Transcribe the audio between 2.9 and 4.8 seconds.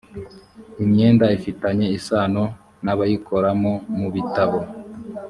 abayikoramo mu bitabo